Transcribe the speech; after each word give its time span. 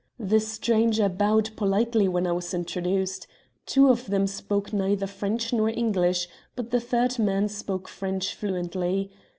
"The 0.19 0.39
strangers 0.39 1.11
bowed 1.11 1.51
politely 1.55 2.07
when 2.07 2.25
I 2.25 2.31
was 2.31 2.55
introduced. 2.55 3.27
Two 3.67 3.87
of 3.89 4.07
them 4.07 4.25
spoke 4.25 4.73
neither 4.73 5.05
French 5.05 5.53
nor 5.53 5.69
English, 5.69 6.27
but 6.55 6.71
the 6.71 6.81
third 6.81 7.19
man 7.19 7.47
spoke 7.47 7.87
French 7.87 8.33
fluently. 8.33 9.11